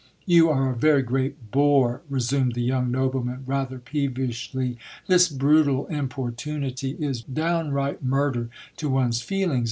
"You 0.25 0.49
are 0.49 0.71
a 0.71 0.75
very 0.75 1.03
great 1.03 1.51
bore, 1.51 2.01
resumed 2.09 2.55
the 2.55 2.63
young 2.63 2.89
nobleman 2.89 3.43
rather 3.45 3.77
peevishly,"this 3.77 5.29
brutal 5.29 5.85
importunity 5.85 6.93
is 6.99 7.21
downright 7.21 8.03
murder 8.03 8.49
to 8.77 8.89
one's 8.89 9.21
feelings. 9.21 9.59